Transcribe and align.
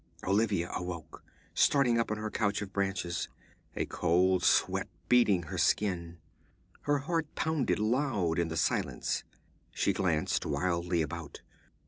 Olivia 0.23 0.71
awoke, 0.71 1.23
starting 1.53 1.99
up 1.99 2.09
on 2.09 2.17
her 2.17 2.31
couch 2.31 2.63
of 2.63 2.73
branches, 2.73 3.29
a 3.75 3.85
cold 3.85 4.41
sweat 4.43 4.87
beading 5.09 5.43
her 5.43 5.59
skin. 5.59 6.17
Her 6.85 6.97
heart 6.97 7.27
pounded 7.35 7.77
loud 7.77 8.39
in 8.39 8.47
the 8.47 8.57
silence. 8.57 9.23
She 9.75 9.93
glanced 9.93 10.43
wildly 10.43 11.03
about. 11.03 11.43